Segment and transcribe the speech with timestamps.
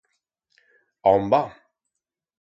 [1.09, 1.43] Aón va?